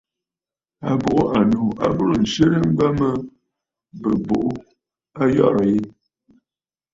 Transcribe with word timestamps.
À 0.89 0.91
bùʼû 1.01 1.21
ànnnù 1.37 1.61
a 1.85 1.87
burə 1.95 2.15
nswerə 2.23 2.59
mbə 2.71 2.85
mə 2.99 3.09
bɨ̀ 4.01 4.15
buʼu 4.27 4.49
ayɔ̀rə̂ 5.21 5.63
yi. 5.73 5.79